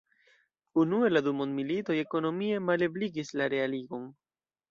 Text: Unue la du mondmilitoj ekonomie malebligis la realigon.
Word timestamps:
Unue 0.83 1.09
la 1.11 1.21
du 1.25 1.33
mondmilitoj 1.41 1.97
ekonomie 2.05 2.57
malebligis 2.71 3.31
la 3.43 3.51
realigon. 3.57 4.09